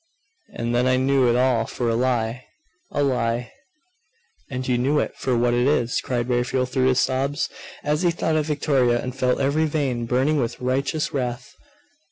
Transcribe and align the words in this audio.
And 0.55 0.73
then 0.73 0.87
I 0.87 0.97
knew 0.97 1.29
it 1.29 1.35
all 1.35 1.67
for 1.67 1.87
a 1.87 1.93
lie! 1.93 2.47
a 2.89 3.03
lie!' 3.03 3.53
'And 4.49 4.67
you 4.67 4.75
knew 4.79 4.97
it 4.97 5.15
for 5.15 5.37
what 5.37 5.53
it 5.53 5.67
is!' 5.67 6.01
cried 6.01 6.27
Raphael 6.27 6.65
through 6.65 6.87
his 6.87 6.99
sobs, 6.99 7.49
as 7.83 8.01
he 8.01 8.09
thought 8.09 8.35
of 8.35 8.47
Victoria, 8.47 8.99
and 8.99 9.15
felt 9.15 9.39
every 9.39 9.65
vein 9.67 10.07
burning 10.07 10.39
with 10.41 10.59
righteous 10.59 11.13
wrath. 11.13 11.53